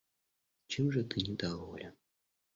Чем 0.67 0.91
же 0.91 1.03
ты 1.03 1.21
недоволен? 1.21 1.93